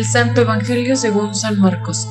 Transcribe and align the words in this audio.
Del 0.00 0.08
Santo 0.08 0.40
Evangelio 0.40 0.96
según 0.96 1.34
San 1.34 1.60
Marcos. 1.60 2.08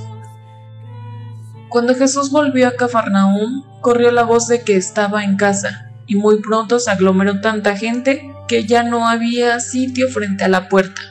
Cuando 1.70 1.96
Jesús 1.96 2.30
volvió 2.30 2.68
a 2.68 2.76
Cafarnaúm, 2.76 3.64
corrió 3.82 4.12
la 4.12 4.22
voz 4.22 4.48
de 4.48 4.62
que 4.62 4.78
estaba 4.78 5.24
en 5.24 5.38
casa, 5.38 5.90
y 6.06 6.14
muy 6.14 6.40
pronto 6.40 6.80
se 6.80 6.92
aglomeró 6.92 7.42
tanta 7.42 7.76
gente 7.76 8.32
que 8.48 8.68
ya 8.68 8.84
no 8.84 9.08
había 9.08 9.60
sitio 9.60 10.08
frente 10.08 10.44
a 10.44 10.50
la 10.50 10.70
puerta. 10.70 11.02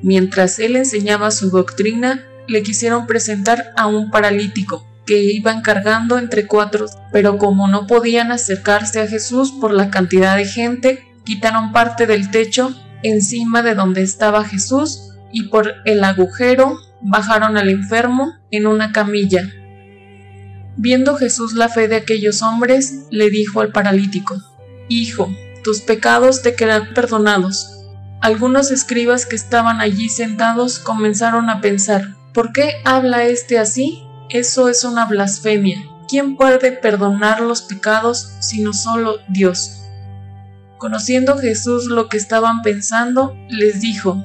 Mientras 0.00 0.58
él 0.60 0.76
enseñaba 0.76 1.30
su 1.30 1.50
doctrina, 1.50 2.24
le 2.48 2.62
quisieron 2.62 3.06
presentar 3.06 3.74
a 3.76 3.86
un 3.86 4.10
paralítico 4.10 4.82
que 5.04 5.24
iban 5.24 5.60
cargando 5.60 6.16
entre 6.16 6.46
cuatro, 6.46 6.86
pero 7.12 7.36
como 7.36 7.68
no 7.68 7.86
podían 7.86 8.32
acercarse 8.32 9.02
a 9.02 9.06
Jesús 9.06 9.52
por 9.52 9.74
la 9.74 9.90
cantidad 9.90 10.38
de 10.38 10.46
gente, 10.46 11.04
quitaron 11.24 11.72
parte 11.72 12.06
del 12.06 12.30
techo 12.30 12.74
encima 13.02 13.60
de 13.60 13.74
donde 13.74 14.00
estaba 14.00 14.42
Jesús 14.42 15.10
y 15.34 15.48
por 15.48 15.74
el 15.84 16.02
agujero 16.04 16.78
bajaron 17.02 17.58
al 17.58 17.68
enfermo 17.68 18.32
en 18.52 18.66
una 18.66 18.92
camilla. 18.92 19.42
Viendo 20.76 21.16
Jesús 21.16 21.54
la 21.54 21.68
fe 21.68 21.88
de 21.88 21.96
aquellos 21.96 22.40
hombres, 22.40 23.06
le 23.10 23.30
dijo 23.30 23.60
al 23.60 23.72
paralítico, 23.72 24.40
Hijo, 24.88 25.34
tus 25.64 25.80
pecados 25.80 26.42
te 26.42 26.54
quedan 26.54 26.94
perdonados. 26.94 27.84
Algunos 28.20 28.70
escribas 28.70 29.26
que 29.26 29.34
estaban 29.34 29.80
allí 29.80 30.08
sentados 30.08 30.78
comenzaron 30.78 31.50
a 31.50 31.60
pensar, 31.60 32.14
¿por 32.32 32.52
qué 32.52 32.74
habla 32.84 33.24
este 33.24 33.58
así? 33.58 34.04
Eso 34.30 34.68
es 34.68 34.84
una 34.84 35.04
blasfemia. 35.04 35.84
¿Quién 36.08 36.36
puede 36.36 36.70
perdonar 36.70 37.40
los 37.40 37.62
pecados 37.62 38.36
sino 38.38 38.72
solo 38.72 39.16
Dios? 39.28 39.80
Conociendo 40.78 41.38
Jesús 41.38 41.86
lo 41.86 42.08
que 42.08 42.18
estaban 42.18 42.62
pensando, 42.62 43.36
les 43.48 43.80
dijo, 43.80 44.22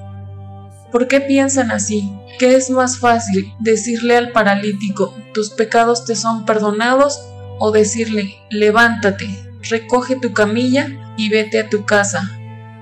¿por 0.92 1.08
qué 1.08 1.22
piensan 1.22 1.72
así? 1.72 2.12
¿Qué 2.38 2.56
es 2.56 2.70
más 2.70 3.00
fácil 3.00 3.54
decirle 3.60 4.18
al 4.18 4.32
paralítico, 4.32 5.16
tus 5.34 5.50
pecados 5.52 6.06
te 6.06 6.16
son 6.16 6.46
perdonados? 6.46 7.20
o 7.62 7.72
decirle, 7.72 8.38
levántate, 8.50 9.28
recoge 9.70 10.16
tu 10.16 10.32
camilla 10.32 10.88
y 11.18 11.28
vete 11.28 11.60
a 11.60 11.68
tu 11.68 11.84
casa? 11.84 12.32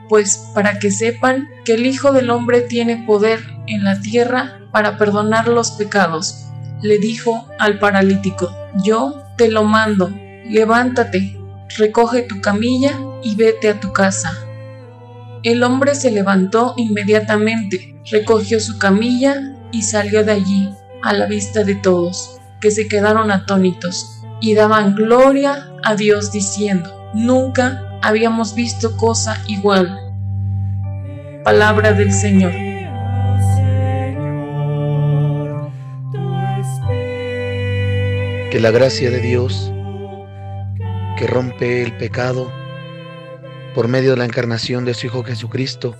Pues 0.07 0.37
para 0.53 0.77
que 0.77 0.91
sepan 0.91 1.49
que 1.65 1.73
el 1.73 1.87
Hijo 1.87 2.11
del 2.11 2.29
Hombre 2.29 2.61
tiene 2.61 3.03
poder 3.07 3.39
en 3.65 3.83
la 3.83 3.99
tierra 3.99 4.59
para 4.71 4.99
perdonar 4.99 5.47
los 5.47 5.71
pecados 5.71 6.47
le 6.81 6.99
dijo 6.99 7.47
al 7.59 7.79
paralítico, 7.79 8.51
yo 8.83 9.23
te 9.37 9.49
lo 9.49 9.63
mando, 9.63 10.09
levántate, 10.49 11.37
recoge 11.77 12.23
tu 12.23 12.39
camilla 12.41 12.99
y 13.23 13.35
vete 13.35 13.69
a 13.69 13.79
tu 13.79 13.91
casa. 13.91 14.46
El 15.43 15.63
hombre 15.63 15.95
se 15.95 16.11
levantó 16.11 16.73
inmediatamente, 16.77 17.95
recogió 18.09 18.59
su 18.59 18.79
camilla 18.79 19.55
y 19.71 19.83
salió 19.83 20.23
de 20.23 20.31
allí 20.31 20.69
a 21.03 21.13
la 21.13 21.27
vista 21.27 21.63
de 21.63 21.75
todos, 21.75 22.39
que 22.59 22.71
se 22.71 22.87
quedaron 22.87 23.31
atónitos 23.31 24.23
y 24.41 24.55
daban 24.55 24.95
gloria 24.95 25.71
a 25.83 25.95
Dios 25.95 26.31
diciendo, 26.31 27.11
nunca 27.13 27.99
habíamos 28.01 28.55
visto 28.55 28.97
cosa 28.97 29.41
igual. 29.47 29.99
Palabra 31.43 31.93
del 31.93 32.11
Señor. 32.11 32.51
Que 38.51 38.59
la 38.59 38.71
gracia 38.71 39.11
de 39.11 39.19
Dios, 39.19 39.71
que 41.17 41.27
rompe 41.27 41.83
el 41.83 41.95
pecado 41.97 42.51
por 43.77 43.87
medio 43.87 44.09
de 44.09 44.17
la 44.17 44.25
encarnación 44.25 44.85
de 44.85 44.95
su 44.95 45.05
Hijo 45.05 45.23
Jesucristo, 45.23 45.95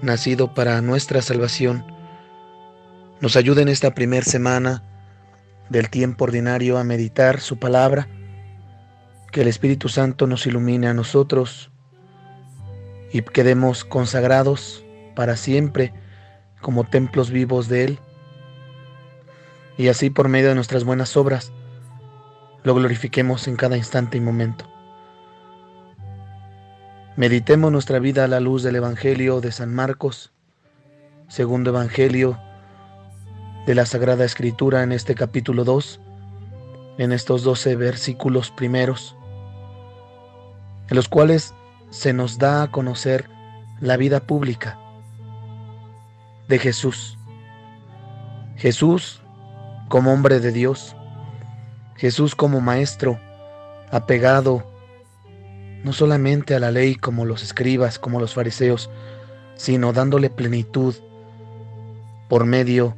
nacido 0.00 0.54
para 0.54 0.80
nuestra 0.80 1.20
salvación, 1.20 1.84
nos 3.20 3.36
ayude 3.36 3.60
en 3.60 3.68
esta 3.68 3.92
primera 3.92 4.24
semana 4.24 4.82
del 5.68 5.90
tiempo 5.90 6.24
ordinario 6.24 6.78
a 6.78 6.84
meditar 6.84 7.42
su 7.42 7.58
palabra, 7.58 8.08
que 9.32 9.42
el 9.42 9.48
Espíritu 9.48 9.90
Santo 9.90 10.26
nos 10.26 10.46
ilumine 10.46 10.86
a 10.86 10.94
nosotros 10.94 11.70
y 13.12 13.20
quedemos 13.20 13.84
consagrados 13.84 14.82
para 15.14 15.36
siempre 15.36 15.92
como 16.62 16.84
templos 16.84 17.30
vivos 17.30 17.68
de 17.68 17.84
Él, 17.84 17.98
y 19.76 19.88
así 19.88 20.08
por 20.08 20.30
medio 20.30 20.48
de 20.48 20.54
nuestras 20.54 20.84
buenas 20.84 21.18
obras, 21.18 21.52
lo 22.62 22.74
glorifiquemos 22.74 23.46
en 23.46 23.56
cada 23.56 23.76
instante 23.76 24.16
y 24.16 24.22
momento. 24.22 24.73
Meditemos 27.16 27.70
nuestra 27.70 28.00
vida 28.00 28.24
a 28.24 28.28
la 28.28 28.40
luz 28.40 28.64
del 28.64 28.74
Evangelio 28.74 29.40
de 29.40 29.52
San 29.52 29.72
Marcos, 29.72 30.32
segundo 31.28 31.70
Evangelio 31.70 32.40
de 33.66 33.76
la 33.76 33.86
Sagrada 33.86 34.24
Escritura 34.24 34.82
en 34.82 34.90
este 34.90 35.14
capítulo 35.14 35.62
2, 35.62 36.00
en 36.98 37.12
estos 37.12 37.44
12 37.44 37.76
versículos 37.76 38.50
primeros, 38.50 39.16
en 40.88 40.96
los 40.96 41.08
cuales 41.08 41.54
se 41.90 42.12
nos 42.12 42.38
da 42.38 42.64
a 42.64 42.72
conocer 42.72 43.30
la 43.80 43.96
vida 43.96 44.18
pública 44.18 44.76
de 46.48 46.58
Jesús. 46.58 47.16
Jesús 48.56 49.20
como 49.88 50.12
hombre 50.12 50.40
de 50.40 50.50
Dios, 50.50 50.96
Jesús 51.94 52.34
como 52.34 52.60
maestro, 52.60 53.20
apegado 53.92 54.73
no 55.84 55.92
solamente 55.92 56.54
a 56.54 56.58
la 56.58 56.70
ley 56.70 56.96
como 56.96 57.24
los 57.24 57.42
escribas, 57.42 57.98
como 57.98 58.18
los 58.18 58.34
fariseos, 58.34 58.90
sino 59.54 59.92
dándole 59.92 60.30
plenitud 60.30 60.94
por 62.28 62.44
medio 62.44 62.96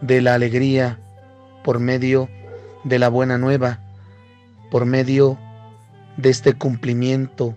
de 0.00 0.20
la 0.20 0.34
alegría, 0.34 0.98
por 1.64 1.80
medio 1.80 2.28
de 2.84 2.98
la 2.98 3.08
buena 3.08 3.36
nueva, 3.36 3.80
por 4.70 4.86
medio 4.86 5.38
de 6.16 6.30
este 6.30 6.54
cumplimiento 6.54 7.56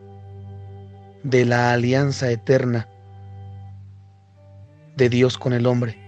de 1.22 1.46
la 1.46 1.72
alianza 1.74 2.32
eterna 2.32 2.88
de 4.96 5.10
Dios 5.10 5.38
con 5.38 5.54
el 5.54 5.68
hombre. 5.68 6.00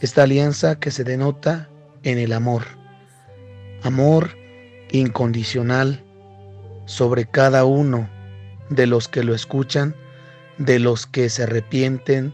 Esta 0.00 0.22
alianza 0.22 0.78
que 0.78 0.90
se 0.90 1.02
denota 1.02 1.68
en 2.02 2.18
el 2.18 2.32
amor 2.32 2.62
amor 3.82 4.36
incondicional 4.90 6.02
sobre 6.86 7.26
cada 7.26 7.64
uno 7.64 8.08
de 8.70 8.86
los 8.86 9.08
que 9.08 9.22
lo 9.22 9.34
escuchan, 9.34 9.94
de 10.58 10.78
los 10.78 11.06
que 11.06 11.28
se 11.28 11.44
arrepienten, 11.44 12.32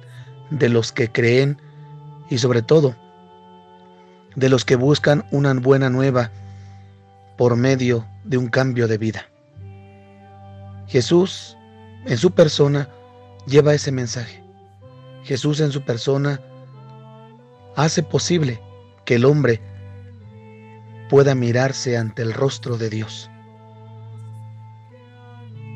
de 0.50 0.68
los 0.68 0.92
que 0.92 1.10
creen 1.10 1.60
y 2.30 2.38
sobre 2.38 2.62
todo 2.62 2.94
de 4.34 4.48
los 4.48 4.64
que 4.64 4.76
buscan 4.76 5.24
una 5.30 5.52
buena 5.54 5.90
nueva 5.90 6.30
por 7.36 7.56
medio 7.56 8.06
de 8.24 8.38
un 8.38 8.48
cambio 8.48 8.88
de 8.88 8.98
vida. 8.98 9.26
Jesús 10.86 11.56
en 12.06 12.16
su 12.18 12.32
persona 12.32 12.88
lleva 13.46 13.74
ese 13.74 13.92
mensaje. 13.92 14.42
Jesús 15.24 15.60
en 15.60 15.70
su 15.72 15.82
persona 15.82 16.40
hace 17.76 18.02
posible 18.02 18.60
que 19.04 19.16
el 19.16 19.24
hombre 19.24 19.60
pueda 21.08 21.34
mirarse 21.34 21.96
ante 21.96 22.22
el 22.22 22.32
rostro 22.32 22.76
de 22.76 22.90
Dios. 22.90 23.30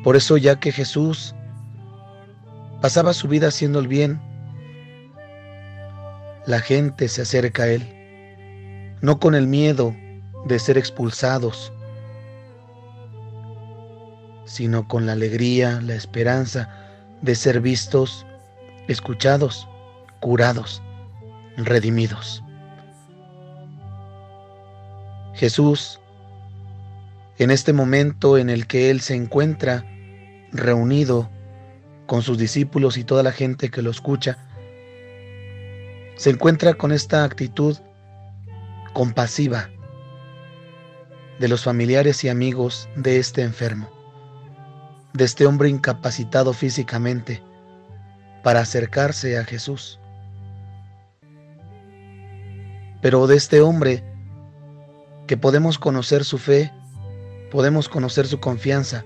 Por 0.07 0.15
eso 0.15 0.37
ya 0.37 0.57
que 0.57 0.71
Jesús 0.71 1.35
pasaba 2.81 3.11
su 3.11 3.27
vida 3.27 3.49
haciendo 3.49 3.79
el 3.79 3.89
bien, 3.89 4.21
la 6.45 6.61
gente 6.61 7.09
se 7.09 7.23
acerca 7.23 7.63
a 7.63 7.67
Él, 7.67 8.95
no 9.01 9.19
con 9.19 9.35
el 9.35 9.47
miedo 9.47 9.93
de 10.45 10.59
ser 10.59 10.77
expulsados, 10.77 11.73
sino 14.45 14.87
con 14.87 15.05
la 15.05 15.11
alegría, 15.11 15.81
la 15.81 15.95
esperanza 15.95 16.69
de 17.21 17.35
ser 17.35 17.59
vistos, 17.59 18.25
escuchados, 18.87 19.67
curados, 20.21 20.81
redimidos. 21.57 22.41
Jesús, 25.33 25.99
en 27.39 27.51
este 27.51 27.73
momento 27.73 28.37
en 28.37 28.49
el 28.49 28.67
que 28.67 28.89
Él 28.89 29.01
se 29.01 29.13
encuentra 29.13 29.83
reunido 30.51 31.29
con 32.05 32.21
sus 32.21 32.37
discípulos 32.37 32.97
y 32.97 33.03
toda 33.03 33.23
la 33.23 33.31
gente 33.31 33.69
que 33.69 33.81
lo 33.81 33.91
escucha, 33.91 34.37
se 36.15 36.31
encuentra 36.31 36.73
con 36.73 36.91
esta 36.91 37.23
actitud 37.23 37.77
compasiva 38.93 39.69
de 41.39 41.47
los 41.47 41.63
familiares 41.63 42.23
y 42.23 42.29
amigos 42.29 42.89
de 42.95 43.19
este 43.19 43.43
enfermo, 43.43 43.89
de 45.13 45.25
este 45.25 45.45
hombre 45.45 45.69
incapacitado 45.69 46.53
físicamente 46.53 47.43
para 48.43 48.61
acercarse 48.61 49.37
a 49.37 49.43
Jesús. 49.43 49.99
Pero 53.01 53.27
de 53.27 53.35
este 53.35 53.61
hombre 53.61 54.03
que 55.27 55.37
podemos 55.37 55.77
conocer 55.77 56.23
su 56.23 56.37
fe, 56.39 56.71
podemos 57.51 57.89
conocer 57.89 58.25
su 58.25 58.39
confianza, 58.39 59.05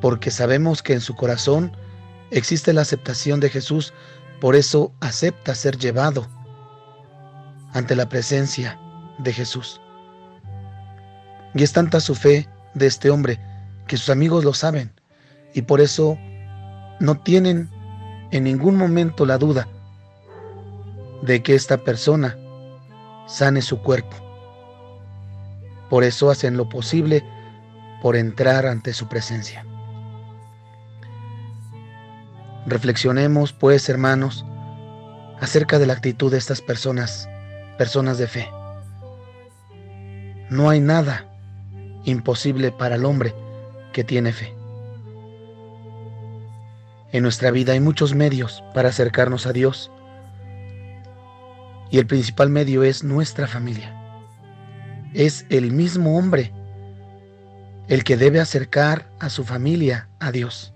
porque 0.00 0.30
sabemos 0.30 0.82
que 0.82 0.92
en 0.92 1.00
su 1.00 1.14
corazón 1.14 1.76
existe 2.30 2.72
la 2.72 2.82
aceptación 2.82 3.40
de 3.40 3.50
Jesús 3.50 3.92
Por 4.40 4.54
eso 4.54 4.92
acepta 5.00 5.54
ser 5.54 5.78
llevado 5.78 6.26
ante 7.72 7.96
la 7.96 8.08
presencia 8.08 8.78
de 9.18 9.32
Jesús. 9.32 9.80
Y 11.54 11.62
es 11.62 11.72
tanta 11.72 12.00
su 12.00 12.14
fe 12.14 12.48
de 12.74 12.86
este 12.86 13.10
hombre 13.10 13.40
que 13.86 13.96
sus 13.96 14.10
amigos 14.10 14.44
lo 14.44 14.52
saben 14.52 14.92
y 15.54 15.62
por 15.62 15.80
eso 15.80 16.18
no 17.00 17.18
tienen 17.22 17.70
en 18.30 18.44
ningún 18.44 18.76
momento 18.76 19.24
la 19.24 19.38
duda 19.38 19.68
de 21.22 21.42
que 21.42 21.54
esta 21.54 21.78
persona 21.78 22.36
sane 23.26 23.62
su 23.62 23.80
cuerpo. 23.82 24.16
Por 25.88 26.04
eso 26.04 26.30
hacen 26.30 26.56
lo 26.56 26.68
posible 26.68 27.24
por 28.02 28.16
entrar 28.16 28.66
ante 28.66 28.92
su 28.92 29.08
presencia. 29.08 29.64
Reflexionemos, 32.66 33.52
pues, 33.52 33.88
hermanos, 33.88 34.44
acerca 35.40 35.78
de 35.78 35.86
la 35.86 35.92
actitud 35.92 36.30
de 36.32 36.38
estas 36.38 36.60
personas, 36.60 37.28
personas 37.78 38.18
de 38.18 38.26
fe. 38.26 38.48
No 40.50 40.68
hay 40.68 40.80
nada 40.80 41.26
imposible 42.04 42.72
para 42.72 42.96
el 42.96 43.04
hombre 43.04 43.34
que 43.92 44.04
tiene 44.04 44.32
fe. 44.32 44.54
En 47.12 47.22
nuestra 47.22 47.50
vida 47.50 47.72
hay 47.72 47.80
muchos 47.80 48.14
medios 48.14 48.62
para 48.74 48.88
acercarnos 48.88 49.46
a 49.46 49.52
Dios 49.52 49.90
y 51.90 51.98
el 51.98 52.06
principal 52.06 52.50
medio 52.50 52.82
es 52.82 53.04
nuestra 53.04 53.46
familia. 53.46 53.94
Es 55.14 55.46
el 55.48 55.72
mismo 55.72 56.18
hombre 56.18 56.52
el 57.88 58.02
que 58.04 58.16
debe 58.16 58.40
acercar 58.40 59.08
a 59.20 59.30
su 59.30 59.44
familia 59.44 60.08
a 60.18 60.32
Dios. 60.32 60.75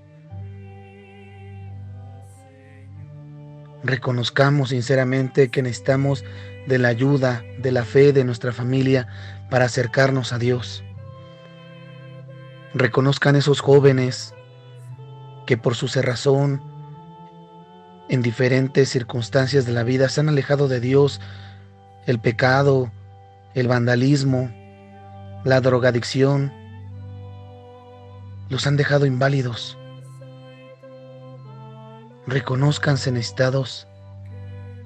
Reconozcamos 3.83 4.71
sinceramente 4.71 5.49
que 5.49 5.63
necesitamos 5.63 6.25
de 6.67 6.79
la 6.79 6.89
ayuda, 6.89 7.43
de 7.59 7.73
la 7.73 7.85
fe 7.85 8.13
de 8.13 8.25
nuestra 8.25 8.53
familia 8.53 9.09
para 9.49 9.65
acercarnos 9.65 10.33
a 10.33 10.39
Dios. 10.39 10.85
Reconozcan 12.75 13.37
esos 13.37 13.61
jóvenes 13.61 14.35
que 15.47 15.57
por 15.57 15.75
su 15.75 15.89
cerrazón, 15.89 16.63
en 18.09 18.23
diferentes 18.23 18.89
circunstancias 18.89 19.67
de 19.67 19.73
la 19.73 19.83
vida, 19.83 20.09
se 20.09 20.21
han 20.21 20.29
alejado 20.29 20.69
de 20.69 20.81
Dios, 20.81 21.21
el 22.07 22.21
pecado, 22.21 22.93
el 23.55 23.67
vandalismo, 23.67 24.51
la 25.45 25.61
drogadicción, 25.61 26.53
los 28.49 28.67
han 28.67 28.77
dejado 28.77 29.07
inválidos. 29.07 29.80
Reconózcanse 32.31 33.11
necesitados 33.11 33.89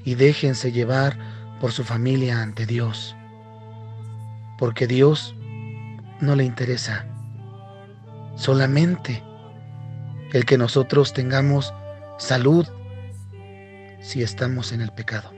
y 0.02 0.14
déjense 0.14 0.72
llevar 0.72 1.18
por 1.60 1.72
su 1.72 1.84
familia 1.84 2.40
ante 2.40 2.64
Dios, 2.64 3.14
porque 4.58 4.86
Dios 4.86 5.34
no 6.20 6.36
le 6.36 6.44
interesa 6.44 7.04
solamente 8.34 9.22
el 10.32 10.46
que 10.46 10.56
nosotros 10.56 11.12
tengamos 11.12 11.74
salud 12.16 12.66
si 14.00 14.22
estamos 14.22 14.72
en 14.72 14.80
el 14.80 14.90
pecado. 14.90 15.30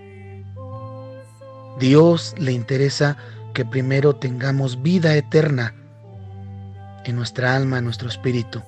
Dios 1.81 2.37
le 2.39 2.53
interesa 2.53 3.17
que 3.53 3.65
primero 3.65 4.15
tengamos 4.15 4.81
vida 4.81 5.17
eterna 5.17 5.75
en 7.05 7.17
nuestra 7.17 7.57
alma, 7.57 7.79
en 7.79 7.85
nuestro 7.85 8.09
espíritu, 8.09 8.63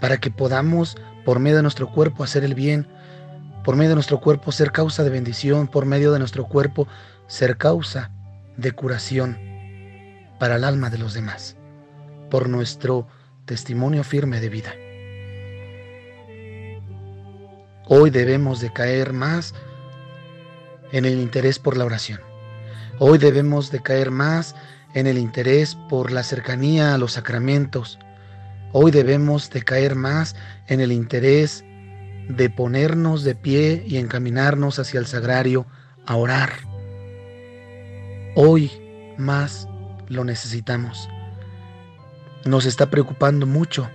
para 0.00 0.18
que 0.18 0.30
podamos, 0.30 0.98
por 1.26 1.40
medio 1.40 1.56
de 1.56 1.62
nuestro 1.62 1.90
cuerpo, 1.90 2.22
hacer 2.22 2.44
el 2.44 2.54
bien, 2.54 2.86
por 3.64 3.74
medio 3.74 3.88
de 3.88 3.96
nuestro 3.96 4.20
cuerpo 4.20 4.52
ser 4.52 4.70
causa 4.70 5.02
de 5.02 5.10
bendición, 5.10 5.66
por 5.66 5.84
medio 5.84 6.12
de 6.12 6.20
nuestro 6.20 6.46
cuerpo 6.46 6.86
ser 7.26 7.56
causa 7.56 8.12
de 8.56 8.70
curación 8.70 9.36
para 10.38 10.54
el 10.54 10.62
alma 10.62 10.88
de 10.88 10.98
los 10.98 11.14
demás, 11.14 11.56
por 12.30 12.48
nuestro 12.48 13.08
testimonio 13.44 14.04
firme 14.04 14.40
de 14.40 14.48
vida. 14.48 14.72
Hoy 17.88 18.10
debemos 18.10 18.60
de 18.60 18.72
caer 18.72 19.12
más 19.12 19.52
en 20.92 21.06
el 21.06 21.18
interés 21.18 21.58
por 21.58 21.76
la 21.76 21.86
oración. 21.86 22.20
Hoy 23.00 23.18
debemos 23.18 23.72
de 23.72 23.82
caer 23.82 24.12
más 24.12 24.54
en 24.94 25.08
el 25.08 25.18
interés 25.18 25.76
por 25.88 26.12
la 26.12 26.22
cercanía 26.22 26.94
a 26.94 26.98
los 26.98 27.14
sacramentos. 27.14 27.98
Hoy 28.72 28.90
debemos 28.90 29.50
de 29.50 29.62
caer 29.62 29.94
más 29.94 30.36
en 30.66 30.80
el 30.80 30.92
interés 30.92 31.64
de 32.28 32.50
ponernos 32.50 33.22
de 33.24 33.34
pie 33.34 33.84
y 33.86 33.98
encaminarnos 33.98 34.78
hacia 34.78 35.00
el 35.00 35.06
sagrario 35.06 35.66
a 36.06 36.16
orar. 36.16 36.50
Hoy 38.34 38.70
más 39.16 39.68
lo 40.08 40.24
necesitamos. 40.24 41.08
Nos 42.44 42.66
está 42.66 42.90
preocupando 42.90 43.46
mucho 43.46 43.88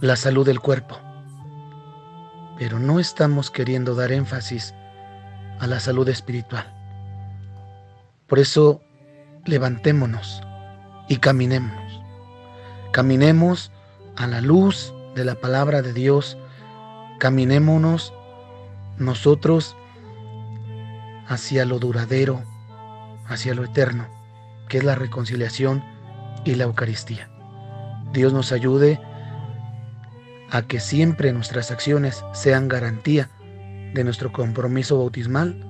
la 0.00 0.16
salud 0.16 0.46
del 0.46 0.60
cuerpo 0.60 1.00
pero 2.58 2.78
no 2.78 2.98
estamos 2.98 3.50
queriendo 3.50 3.94
dar 3.94 4.12
énfasis 4.12 4.74
a 5.60 5.66
la 5.66 5.78
salud 5.80 6.08
espiritual. 6.08 6.72
Por 8.26 8.38
eso, 8.38 8.82
levantémonos 9.44 10.42
y 11.08 11.18
caminemos. 11.18 12.00
Caminemos 12.96 13.70
a 14.16 14.26
la 14.26 14.40
luz 14.40 14.94
de 15.14 15.26
la 15.26 15.34
palabra 15.34 15.82
de 15.82 15.92
Dios. 15.92 16.38
Caminémonos 17.18 18.14
nosotros 18.96 19.76
hacia 21.28 21.66
lo 21.66 21.78
duradero, 21.78 22.42
hacia 23.28 23.52
lo 23.52 23.64
eterno, 23.64 24.06
que 24.70 24.78
es 24.78 24.84
la 24.84 24.94
reconciliación 24.94 25.84
y 26.46 26.54
la 26.54 26.64
Eucaristía. 26.64 27.28
Dios 28.14 28.32
nos 28.32 28.50
ayude 28.50 28.98
a 30.50 30.62
que 30.62 30.80
siempre 30.80 31.34
nuestras 31.34 31.70
acciones 31.70 32.24
sean 32.32 32.66
garantía 32.66 33.28
de 33.92 34.04
nuestro 34.04 34.32
compromiso 34.32 34.96
bautismal, 34.96 35.62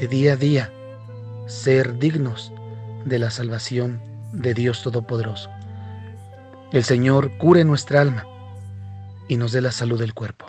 de 0.00 0.08
día 0.08 0.32
a 0.32 0.36
día 0.36 0.72
ser 1.48 1.98
dignos 1.98 2.50
de 3.04 3.18
la 3.18 3.30
salvación 3.30 4.00
de 4.32 4.54
Dios 4.54 4.82
Todopoderoso. 4.82 5.50
El 6.72 6.84
Señor 6.84 7.36
cure 7.36 7.64
nuestra 7.64 8.00
alma 8.00 8.24
y 9.28 9.36
nos 9.36 9.52
dé 9.52 9.60
la 9.60 9.72
salud 9.72 9.98
del 9.98 10.14
cuerpo. 10.14 10.46